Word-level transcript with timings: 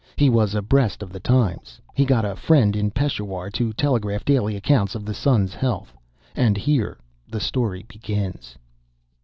He 0.15 0.31
was 0.31 0.55
abreast 0.55 1.03
of 1.03 1.13
the 1.13 1.19
times. 1.19 1.79
He 1.93 2.05
got 2.05 2.25
a 2.25 2.35
friend 2.35 2.75
in 2.75 2.89
Peshawar 2.89 3.51
to 3.51 3.71
telegraph 3.73 4.25
daily 4.25 4.55
accounts 4.55 4.95
of 4.95 5.05
the 5.05 5.13
son's 5.13 5.53
health. 5.53 5.95
And 6.35 6.57
here 6.57 6.97
the 7.29 7.39
story 7.39 7.85
begins. 7.87 8.57